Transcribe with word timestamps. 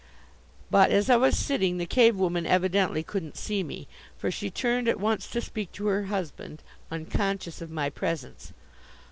But 0.71 0.89
as 0.89 1.11
I 1.11 1.15
was 1.15 1.37
sitting 1.37 1.77
the 1.77 1.85
Cave 1.85 2.15
woman 2.15 2.47
evidently 2.47 3.03
couldn't 3.03 3.37
see 3.37 3.61
me; 3.61 3.87
for 4.17 4.31
she 4.31 4.49
turned 4.49 4.87
at 4.87 4.99
once 4.99 5.27
to 5.27 5.41
speak 5.41 5.71
to 5.73 5.85
her 5.85 6.05
husband, 6.05 6.63
unconscious 6.89 7.61
of 7.61 7.69
my 7.69 7.91
presence. 7.91 8.51